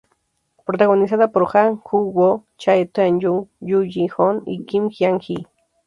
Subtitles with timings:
[0.65, 5.43] Protagonizada por Ha Jung-woo, Cha Tae-hyun, Ju Ji-hoon y Kim Hyang-gi.